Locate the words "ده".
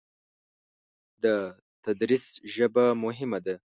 3.45-3.55